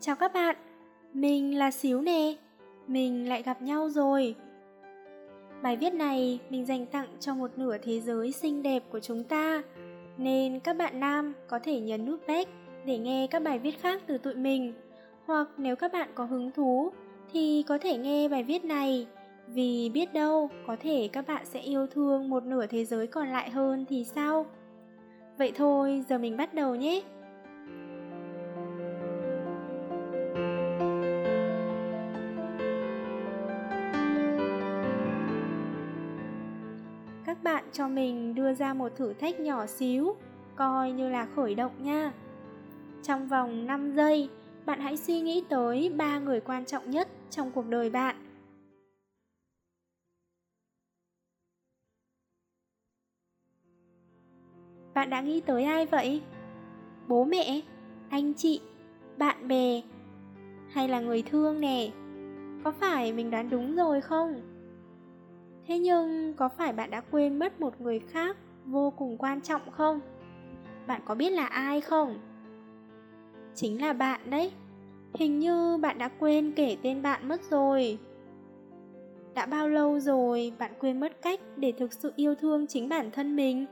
Chào 0.00 0.16
các 0.16 0.32
bạn, 0.32 0.56
mình 1.14 1.58
là 1.58 1.70
Xíu 1.70 2.00
nè, 2.00 2.34
mình 2.86 3.28
lại 3.28 3.42
gặp 3.42 3.62
nhau 3.62 3.88
rồi. 3.88 4.34
Bài 5.62 5.76
viết 5.76 5.90
này 5.94 6.38
mình 6.50 6.66
dành 6.66 6.86
tặng 6.86 7.08
cho 7.20 7.34
một 7.34 7.50
nửa 7.56 7.78
thế 7.78 8.00
giới 8.00 8.32
xinh 8.32 8.62
đẹp 8.62 8.82
của 8.90 9.00
chúng 9.00 9.24
ta, 9.24 9.62
nên 10.18 10.60
các 10.60 10.76
bạn 10.76 11.00
nam 11.00 11.32
có 11.48 11.58
thể 11.58 11.80
nhấn 11.80 12.06
nút 12.06 12.26
back 12.28 12.50
để 12.84 12.98
nghe 12.98 13.26
các 13.26 13.42
bài 13.42 13.58
viết 13.58 13.80
khác 13.80 14.02
từ 14.06 14.18
tụi 14.18 14.34
mình. 14.34 14.72
Hoặc 15.26 15.48
nếu 15.56 15.76
các 15.76 15.92
bạn 15.92 16.08
có 16.14 16.24
hứng 16.24 16.50
thú 16.50 16.90
thì 17.32 17.64
có 17.68 17.78
thể 17.78 17.98
nghe 17.98 18.28
bài 18.28 18.42
viết 18.42 18.64
này, 18.64 19.06
vì 19.46 19.90
biết 19.94 20.12
đâu 20.12 20.50
có 20.66 20.76
thể 20.80 21.08
các 21.12 21.26
bạn 21.26 21.46
sẽ 21.46 21.60
yêu 21.60 21.86
thương 21.86 22.30
một 22.30 22.44
nửa 22.44 22.66
thế 22.66 22.84
giới 22.84 23.06
còn 23.06 23.28
lại 23.28 23.50
hơn 23.50 23.84
thì 23.88 24.04
sao? 24.04 24.46
Vậy 25.38 25.52
thôi, 25.54 26.04
giờ 26.08 26.18
mình 26.18 26.36
bắt 26.36 26.54
đầu 26.54 26.74
nhé! 26.74 27.02
Cho 37.72 37.88
mình 37.88 38.34
đưa 38.34 38.54
ra 38.54 38.74
một 38.74 38.92
thử 38.96 39.12
thách 39.12 39.40
nhỏ 39.40 39.66
xíu, 39.66 40.16
coi 40.56 40.92
như 40.92 41.08
là 41.08 41.26
khởi 41.36 41.54
động 41.54 41.72
nha. 41.78 42.12
Trong 43.02 43.28
vòng 43.28 43.66
5 43.66 43.94
giây, 43.96 44.28
bạn 44.66 44.80
hãy 44.80 44.96
suy 44.96 45.20
nghĩ 45.20 45.44
tới 45.48 45.92
ba 45.96 46.18
người 46.18 46.40
quan 46.40 46.64
trọng 46.64 46.90
nhất 46.90 47.08
trong 47.30 47.50
cuộc 47.50 47.68
đời 47.68 47.90
bạn. 47.90 48.16
Bạn 54.94 55.10
đã 55.10 55.20
nghĩ 55.20 55.40
tới 55.40 55.64
ai 55.64 55.86
vậy? 55.86 56.22
Bố 57.08 57.24
mẹ, 57.24 57.60
anh 58.10 58.34
chị, 58.34 58.60
bạn 59.18 59.48
bè 59.48 59.82
hay 60.72 60.88
là 60.88 61.00
người 61.00 61.22
thương 61.22 61.60
nè? 61.60 61.90
Có 62.64 62.72
phải 62.72 63.12
mình 63.12 63.30
đoán 63.30 63.50
đúng 63.50 63.76
rồi 63.76 64.00
không? 64.00 64.57
Thế 65.68 65.78
nhưng 65.78 66.34
có 66.36 66.48
phải 66.48 66.72
bạn 66.72 66.90
đã 66.90 67.00
quên 67.00 67.38
mất 67.38 67.60
một 67.60 67.80
người 67.80 67.98
khác 67.98 68.36
vô 68.66 68.92
cùng 68.96 69.16
quan 69.18 69.40
trọng 69.40 69.70
không? 69.70 70.00
Bạn 70.86 71.00
có 71.04 71.14
biết 71.14 71.30
là 71.30 71.46
ai 71.46 71.80
không? 71.80 72.18
Chính 73.54 73.80
là 73.80 73.92
bạn 73.92 74.20
đấy. 74.30 74.52
Hình 75.14 75.38
như 75.38 75.76
bạn 75.76 75.98
đã 75.98 76.08
quên 76.08 76.52
kể 76.52 76.76
tên 76.82 77.02
bạn 77.02 77.28
mất 77.28 77.40
rồi. 77.50 77.98
Đã 79.34 79.46
bao 79.46 79.68
lâu 79.68 80.00
rồi 80.00 80.52
bạn 80.58 80.72
quên 80.80 81.00
mất 81.00 81.22
cách 81.22 81.40
để 81.56 81.72
thực 81.72 81.92
sự 81.92 82.12
yêu 82.16 82.34
thương 82.34 82.66
chính 82.66 82.88
bản 82.88 83.10
thân 83.10 83.36
mình? 83.36 83.66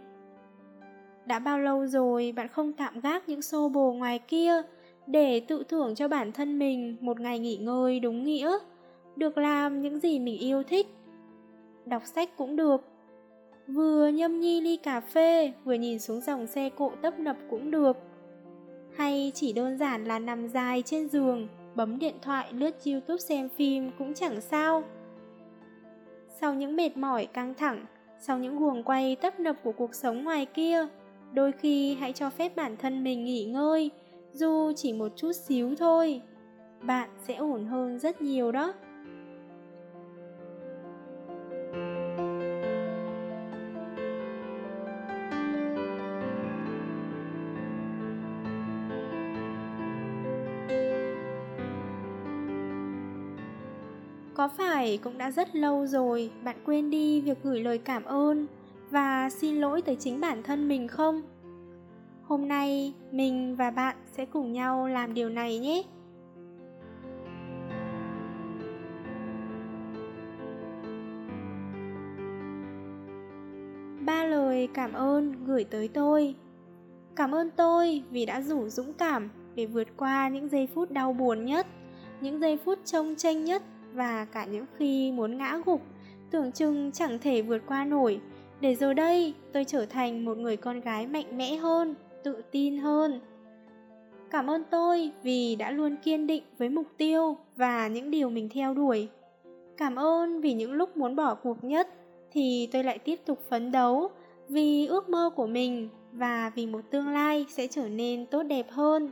Đã 1.27 1.39
bao 1.39 1.59
lâu 1.59 1.87
rồi 1.87 2.33
bạn 2.37 2.49
không 2.49 2.73
tạm 2.73 3.01
gác 3.01 3.29
những 3.29 3.43
xô 3.43 3.69
bồ 3.69 3.93
ngoài 3.93 4.19
kia 4.19 4.63
để 5.07 5.41
tự 5.41 5.65
thưởng 5.69 5.95
cho 5.95 6.09
bản 6.09 6.33
thân 6.33 6.59
mình 6.59 6.97
một 7.01 7.21
ngày 7.21 7.39
nghỉ 7.39 7.57
ngơi 7.57 8.01
đúng 8.01 8.25
nghĩa, 8.25 8.59
được 9.17 9.39
làm 9.39 9.83
những 9.83 10.01
gì 10.01 10.19
mình 10.19 10.39
yêu 10.39 10.63
thích 10.63 10.87
đọc 11.87 12.03
sách 12.05 12.31
cũng 12.37 12.56
được. 12.56 12.84
Vừa 13.69 14.09
nhâm 14.09 14.41
nhi 14.41 14.61
ly 14.61 14.77
cà 14.77 15.01
phê, 15.01 15.53
vừa 15.65 15.75
nhìn 15.75 15.98
xuống 15.98 16.20
dòng 16.20 16.47
xe 16.47 16.70
cộ 16.77 16.93
tấp 17.03 17.19
nập 17.19 17.37
cũng 17.51 17.70
được. 17.70 17.97
Hay 18.97 19.33
chỉ 19.34 19.53
đơn 19.53 19.78
giản 19.78 20.05
là 20.05 20.19
nằm 20.19 20.48
dài 20.48 20.83
trên 20.83 21.09
giường, 21.09 21.48
bấm 21.75 21.98
điện 21.98 22.15
thoại 22.23 22.53
lướt 22.53 22.75
youtube 22.87 23.19
xem 23.19 23.48
phim 23.48 23.91
cũng 23.98 24.15
chẳng 24.15 24.41
sao. 24.41 24.83
Sau 26.41 26.55
những 26.55 26.77
mệt 26.77 26.97
mỏi 26.97 27.27
căng 27.27 27.55
thẳng, 27.55 27.87
sau 28.21 28.39
những 28.39 28.59
guồng 28.59 28.83
quay 28.83 29.17
tấp 29.17 29.41
nập 29.41 29.56
của 29.62 29.73
cuộc 29.73 29.95
sống 29.95 30.25
ngoài 30.25 30.47
kia, 30.47 30.87
đôi 31.33 31.53
khi 31.53 31.95
hãy 31.95 32.12
cho 32.12 32.31
phép 32.31 32.56
bản 32.56 32.77
thân 32.77 33.05
mình 33.05 33.25
nghỉ 33.25 33.45
ngơi, 33.45 33.91
dù 34.33 34.73
chỉ 34.77 34.93
một 34.93 35.12
chút 35.17 35.33
xíu 35.33 35.75
thôi. 35.78 36.22
Bạn 36.82 37.09
sẽ 37.22 37.34
ổn 37.34 37.66
hơn 37.66 37.99
rất 37.99 38.22
nhiều 38.22 38.53
đó. 38.53 38.75
Có 54.37 54.49
phải 54.49 54.99
cũng 55.03 55.19
đã 55.19 55.31
rất 55.31 55.57
lâu 55.57 55.87
rồi 55.87 56.31
bạn 56.45 56.57
quên 56.65 56.91
đi 56.91 57.21
việc 57.21 57.39
gửi 57.43 57.61
lời 57.61 57.79
cảm 57.79 58.05
ơn 58.05 58.47
và 58.91 59.31
xin 59.31 59.57
lỗi 59.57 59.83
tới 59.83 59.97
chính 59.97 60.21
bản 60.21 60.43
thân 60.43 60.69
mình 60.69 60.89
không? 60.89 61.23
Hôm 62.23 62.49
nay 62.49 62.95
mình 63.11 63.57
và 63.57 63.71
bạn 63.71 63.97
sẽ 64.13 64.25
cùng 64.25 64.53
nhau 64.53 64.89
làm 64.89 65.15
điều 65.15 65.29
này 65.29 65.59
nhé. 65.59 65.83
Ba 74.01 74.25
lời 74.25 74.69
cảm 74.75 74.93
ơn 74.93 75.45
gửi 75.47 75.65
tới 75.65 75.89
tôi. 75.89 76.35
Cảm 77.17 77.35
ơn 77.35 77.51
tôi 77.51 78.03
vì 78.11 78.27
đã 78.27 78.41
rủ 78.41 78.69
dũng 78.69 78.93
cảm 78.93 79.31
để 79.55 79.67
vượt 79.67 79.89
qua 79.97 80.29
những 80.29 80.49
giây 80.49 80.69
phút 80.75 80.91
đau 80.91 81.13
buồn 81.13 81.45
nhất, 81.45 81.67
những 82.21 82.41
giây 82.41 82.57
phút 82.65 82.79
trông 82.85 83.15
tranh 83.17 83.45
nhất 83.45 83.63
và 83.97 84.25
cả 84.25 84.45
những 84.45 84.65
khi 84.79 85.12
muốn 85.12 85.39
ngã 85.39 85.59
gục, 85.65 85.83
tưởng 86.31 86.53
chừng 86.53 86.93
chẳng 86.93 87.19
thể 87.19 87.43
vượt 87.43 87.62
qua 87.67 87.84
nổi, 87.84 88.21
để 88.61 88.75
rồi 88.75 88.95
đây 88.95 89.34
tôi 89.53 89.65
trở 89.65 89.87
thành 89.87 90.25
một 90.25 90.39
người 90.39 90.57
con 90.57 90.81
gái 90.81 91.07
mạnh 91.07 91.39
mẽ 91.39 91.57
hơn, 91.57 91.95
tự 92.25 92.43
tin 92.51 92.79
hơn. 92.79 93.21
Cảm 94.31 94.51
ơn 94.51 94.62
tôi 94.71 95.11
vì 95.23 95.56
đã 95.56 95.71
luôn 95.71 95.97
kiên 95.97 96.27
định 96.27 96.43
với 96.59 96.69
mục 96.69 96.87
tiêu 96.97 97.37
và 97.56 97.89
những 97.89 98.11
điều 98.11 98.31
mình 98.31 98.49
theo 98.49 98.75
đuổi. 98.75 99.09
Cảm 99.77 99.97
ơn 99.97 100.41
vì 100.41 100.53
những 100.53 100.73
lúc 100.73 100.97
muốn 100.97 101.17
bỏ 101.17 101.35
cuộc 101.35 101.65
nhất 101.65 101.89
thì 102.33 102.69
tôi 102.73 102.85
lại 102.85 102.99
tiếp 102.99 103.21
tục 103.27 103.39
phấn 103.51 103.73
đấu 103.73 104.11
vì 104.49 104.87
ước 104.87 105.09
mơ 105.09 105.31
của 105.37 105.47
mình 105.47 105.89
và 106.12 106.53
vì 106.55 106.67
một 106.67 106.81
tương 106.91 107.09
lai 107.09 107.47
sẽ 107.49 107.67
trở 107.67 107.89
nên 107.89 108.27
tốt 108.27 108.43
đẹp 108.43 108.67
hơn. 108.71 109.11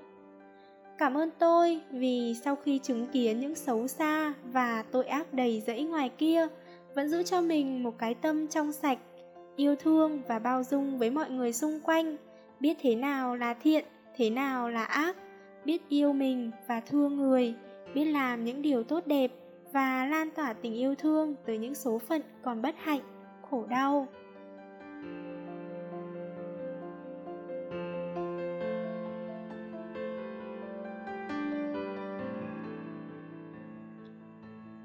Cảm 0.99 1.15
ơn 1.15 1.31
tôi 1.38 1.81
vì 1.91 2.34
sau 2.44 2.56
khi 2.56 2.78
chứng 2.78 3.06
kiến 3.06 3.41
những 3.41 3.55
xấu 3.55 3.88
xa 3.88 4.34
và 4.44 4.84
tội 4.91 5.05
ác 5.05 5.34
đầy 5.34 5.62
rẫy 5.66 5.82
ngoài 5.82 6.10
kia, 6.19 6.49
vẫn 6.94 7.09
giữ 7.09 7.22
cho 7.22 7.41
mình 7.41 7.82
một 7.82 7.99
cái 7.99 8.15
tâm 8.15 8.49
trong 8.49 8.72
sạch, 8.72 8.99
yêu 9.56 9.77
thương 9.77 10.22
và 10.28 10.38
bao 10.38 10.62
dung 10.62 10.99
với 10.99 11.10
mọi 11.10 11.31
người 11.31 11.53
xung 11.53 11.81
quanh, 11.81 12.16
biết 12.60 12.77
thế 12.81 12.94
nào 12.94 13.37
là 13.37 13.55
thiện, 13.55 13.84
thế 14.16 14.31
nào 14.31 14.71
là 14.71 14.84
ác, 14.84 15.16
biết 15.65 15.88
yêu 15.88 16.12
mình 16.12 16.50
và 16.69 16.81
thương 16.81 17.16
người, 17.16 17.55
biết 17.94 18.05
làm 18.05 18.44
những 18.44 18.62
điều 18.62 18.82
tốt 18.82 19.06
đẹp 19.06 19.31
và 19.72 20.06
lan 20.06 20.31
tỏa 20.31 20.53
tình 20.53 20.75
yêu 20.75 20.94
thương 20.94 21.34
tới 21.47 21.59
những 21.59 21.75
số 21.75 21.99
phận 21.99 22.22
còn 22.43 22.62
bất 22.62 22.75
hạnh, 22.78 23.00
khổ 23.50 23.66
đau. 23.69 24.09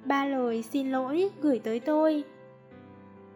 Ba 0.10 0.26
lời 0.26 0.64
xin 0.64 0.92
lỗi 0.92 1.30
gửi 1.42 1.60
tới 1.60 1.80
tôi. 1.80 2.24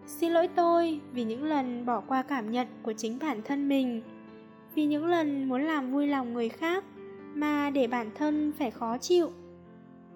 Xin 0.07 0.31
lỗi 0.31 0.47
tôi 0.55 0.99
vì 1.11 1.23
những 1.23 1.43
lần 1.43 1.85
bỏ 1.85 2.01
qua 2.07 2.21
cảm 2.21 2.51
nhận 2.51 2.67
của 2.83 2.93
chính 2.93 3.17
bản 3.21 3.41
thân 3.43 3.69
mình, 3.69 4.01
vì 4.75 4.85
những 4.85 5.05
lần 5.05 5.49
muốn 5.49 5.63
làm 5.63 5.91
vui 5.91 6.07
lòng 6.07 6.33
người 6.33 6.49
khác 6.49 6.83
mà 7.33 7.69
để 7.69 7.87
bản 7.87 8.09
thân 8.15 8.51
phải 8.59 8.71
khó 8.71 8.97
chịu. 8.97 9.31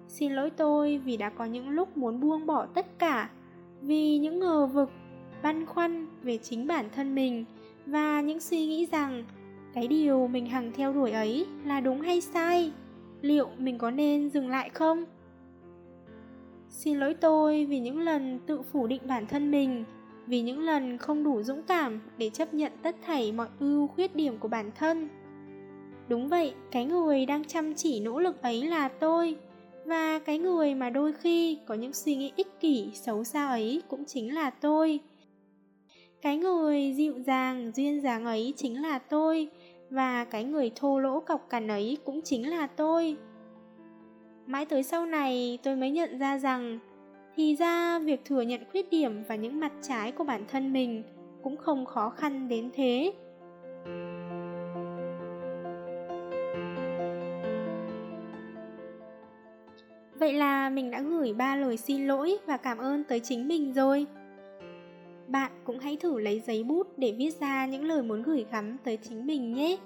Xin 0.08 0.32
lỗi 0.32 0.50
tôi 0.50 0.98
vì 0.98 1.16
đã 1.16 1.30
có 1.30 1.44
những 1.44 1.68
lúc 1.68 1.96
muốn 1.96 2.20
buông 2.20 2.46
bỏ 2.46 2.66
tất 2.66 2.98
cả, 2.98 3.30
vì 3.82 4.18
những 4.18 4.38
ngờ 4.38 4.66
vực, 4.66 4.90
băn 5.42 5.66
khoăn 5.66 6.06
về 6.22 6.38
chính 6.38 6.66
bản 6.66 6.88
thân 6.94 7.14
mình 7.14 7.44
và 7.86 8.20
những 8.20 8.40
suy 8.40 8.66
nghĩ 8.66 8.86
rằng 8.92 9.24
cái 9.74 9.88
điều 9.88 10.26
mình 10.26 10.46
hằng 10.46 10.72
theo 10.72 10.92
đuổi 10.92 11.10
ấy 11.10 11.46
là 11.64 11.80
đúng 11.80 12.00
hay 12.00 12.20
sai, 12.20 12.72
liệu 13.20 13.48
mình 13.58 13.78
có 13.78 13.90
nên 13.90 14.30
dừng 14.30 14.48
lại 14.48 14.70
không? 14.70 15.04
Xin 16.70 16.98
lỗi 16.98 17.14
tôi 17.14 17.64
vì 17.64 17.78
những 17.78 17.98
lần 17.98 18.38
tự 18.46 18.62
phủ 18.62 18.86
định 18.86 19.02
bản 19.06 19.26
thân 19.26 19.50
mình, 19.50 19.84
vì 20.26 20.40
những 20.40 20.60
lần 20.60 20.98
không 20.98 21.24
đủ 21.24 21.42
dũng 21.42 21.62
cảm 21.62 22.00
để 22.18 22.30
chấp 22.30 22.54
nhận 22.54 22.72
tất 22.82 22.96
thảy 23.02 23.32
mọi 23.32 23.48
ưu 23.60 23.86
khuyết 23.86 24.16
điểm 24.16 24.38
của 24.38 24.48
bản 24.48 24.70
thân. 24.74 25.08
Đúng 26.08 26.28
vậy, 26.28 26.54
cái 26.70 26.84
người 26.84 27.26
đang 27.26 27.44
chăm 27.44 27.74
chỉ 27.74 28.00
nỗ 28.00 28.20
lực 28.20 28.42
ấy 28.42 28.62
là 28.66 28.88
tôi, 28.88 29.36
và 29.84 30.18
cái 30.18 30.38
người 30.38 30.74
mà 30.74 30.90
đôi 30.90 31.12
khi 31.12 31.58
có 31.66 31.74
những 31.74 31.92
suy 31.92 32.16
nghĩ 32.16 32.32
ích 32.36 32.60
kỷ 32.60 32.90
xấu 32.94 33.24
xa 33.24 33.48
ấy 33.48 33.82
cũng 33.88 34.04
chính 34.04 34.34
là 34.34 34.50
tôi. 34.50 35.00
Cái 36.22 36.36
người 36.36 36.94
dịu 36.96 37.20
dàng, 37.20 37.72
duyên 37.74 38.00
dáng 38.00 38.24
ấy 38.24 38.54
chính 38.56 38.82
là 38.82 38.98
tôi, 38.98 39.48
và 39.90 40.24
cái 40.24 40.44
người 40.44 40.70
thô 40.76 40.98
lỗ 40.98 41.20
cọc 41.20 41.50
cằn 41.50 41.68
ấy 41.68 41.98
cũng 42.04 42.20
chính 42.24 42.50
là 42.50 42.66
tôi. 42.66 43.16
Mãi 44.48 44.64
tới 44.66 44.82
sau 44.82 45.06
này, 45.06 45.58
tôi 45.62 45.76
mới 45.76 45.90
nhận 45.90 46.18
ra 46.18 46.38
rằng, 46.38 46.78
thì 47.36 47.56
ra 47.56 47.98
việc 47.98 48.24
thừa 48.24 48.40
nhận 48.40 48.60
khuyết 48.72 48.90
điểm 48.90 49.22
và 49.28 49.34
những 49.34 49.60
mặt 49.60 49.72
trái 49.82 50.12
của 50.12 50.24
bản 50.24 50.44
thân 50.48 50.72
mình 50.72 51.02
cũng 51.42 51.56
không 51.56 51.86
khó 51.86 52.10
khăn 52.10 52.48
đến 52.48 52.70
thế. 52.74 53.12
Vậy 60.18 60.32
là 60.32 60.70
mình 60.70 60.90
đã 60.90 61.02
gửi 61.02 61.32
ba 61.32 61.56
lời 61.56 61.76
xin 61.76 62.06
lỗi 62.06 62.36
và 62.46 62.56
cảm 62.56 62.78
ơn 62.78 63.04
tới 63.04 63.20
chính 63.20 63.48
mình 63.48 63.72
rồi. 63.72 64.06
Bạn 65.28 65.52
cũng 65.64 65.78
hãy 65.78 65.96
thử 65.96 66.18
lấy 66.18 66.42
giấy 66.46 66.64
bút 66.64 66.98
để 66.98 67.14
viết 67.18 67.40
ra 67.40 67.66
những 67.66 67.84
lời 67.84 68.02
muốn 68.02 68.22
gửi 68.22 68.46
gắm 68.52 68.76
tới 68.84 68.98
chính 69.02 69.26
mình 69.26 69.54
nhé. 69.54 69.76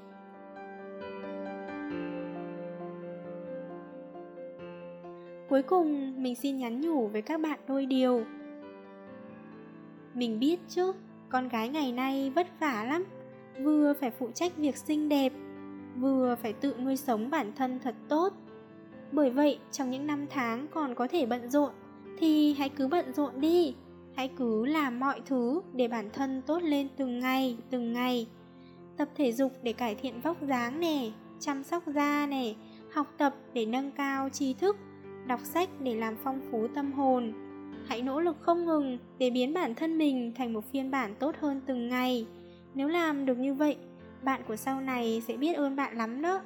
Cuối 5.52 5.62
cùng, 5.62 6.22
mình 6.22 6.34
xin 6.34 6.58
nhắn 6.58 6.80
nhủ 6.80 7.08
với 7.08 7.22
các 7.22 7.40
bạn 7.40 7.58
đôi 7.68 7.86
điều. 7.86 8.24
Mình 10.14 10.38
biết 10.38 10.60
chứ, 10.68 10.92
con 11.28 11.48
gái 11.48 11.68
ngày 11.68 11.92
nay 11.92 12.30
vất 12.34 12.46
vả 12.60 12.84
lắm, 12.88 13.04
vừa 13.62 13.92
phải 14.00 14.10
phụ 14.10 14.30
trách 14.34 14.56
việc 14.56 14.76
xinh 14.76 15.08
đẹp, 15.08 15.32
vừa 15.96 16.36
phải 16.42 16.52
tự 16.52 16.74
nuôi 16.78 16.96
sống 16.96 17.30
bản 17.30 17.52
thân 17.56 17.78
thật 17.82 17.94
tốt. 18.08 18.32
Bởi 19.12 19.30
vậy, 19.30 19.58
trong 19.72 19.90
những 19.90 20.06
năm 20.06 20.26
tháng 20.30 20.66
còn 20.70 20.94
có 20.94 21.08
thể 21.08 21.26
bận 21.26 21.50
rộn, 21.50 21.72
thì 22.18 22.54
hãy 22.54 22.68
cứ 22.68 22.88
bận 22.88 23.12
rộn 23.12 23.40
đi, 23.40 23.74
hãy 24.16 24.30
cứ 24.36 24.66
làm 24.66 25.00
mọi 25.00 25.20
thứ 25.26 25.60
để 25.72 25.88
bản 25.88 26.10
thân 26.12 26.42
tốt 26.46 26.62
lên 26.62 26.88
từng 26.96 27.18
ngày, 27.18 27.56
từng 27.70 27.92
ngày. 27.92 28.26
Tập 28.96 29.08
thể 29.16 29.32
dục 29.32 29.52
để 29.62 29.72
cải 29.72 29.94
thiện 29.94 30.20
vóc 30.20 30.42
dáng 30.42 30.80
nè, 30.80 31.10
chăm 31.40 31.64
sóc 31.64 31.82
da 31.86 32.26
nè, 32.26 32.54
học 32.92 33.06
tập 33.18 33.34
để 33.52 33.66
nâng 33.66 33.90
cao 33.90 34.28
tri 34.28 34.54
thức, 34.54 34.76
đọc 35.26 35.40
sách 35.44 35.68
để 35.82 35.94
làm 35.94 36.16
phong 36.24 36.40
phú 36.50 36.68
tâm 36.74 36.92
hồn. 36.92 37.32
Hãy 37.86 38.02
nỗ 38.02 38.20
lực 38.20 38.36
không 38.40 38.66
ngừng 38.66 38.98
để 39.18 39.30
biến 39.30 39.54
bản 39.54 39.74
thân 39.74 39.98
mình 39.98 40.32
thành 40.34 40.52
một 40.52 40.72
phiên 40.72 40.90
bản 40.90 41.14
tốt 41.14 41.34
hơn 41.40 41.60
từng 41.66 41.88
ngày. 41.88 42.26
Nếu 42.74 42.88
làm 42.88 43.26
được 43.26 43.38
như 43.38 43.54
vậy, 43.54 43.76
bạn 44.22 44.40
của 44.48 44.56
sau 44.56 44.80
này 44.80 45.22
sẽ 45.28 45.36
biết 45.36 45.56
ơn 45.56 45.76
bạn 45.76 45.96
lắm 45.96 46.22
đó. 46.22 46.40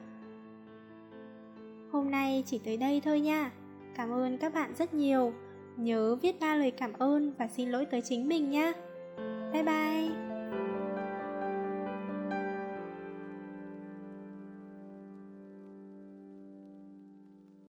Hôm 1.92 2.10
nay 2.10 2.42
chỉ 2.46 2.58
tới 2.58 2.76
đây 2.76 3.00
thôi 3.04 3.20
nha. 3.20 3.50
Cảm 3.96 4.10
ơn 4.12 4.38
các 4.38 4.54
bạn 4.54 4.74
rất 4.78 4.94
nhiều. 4.94 5.32
Nhớ 5.76 6.16
viết 6.22 6.40
ba 6.40 6.54
lời 6.54 6.70
cảm 6.70 6.92
ơn 6.92 7.32
và 7.38 7.48
xin 7.48 7.70
lỗi 7.70 7.84
tới 7.84 8.00
chính 8.00 8.28
mình 8.28 8.50
nhé. 8.50 8.72
Bye 9.52 9.62
bye. 9.62 10.25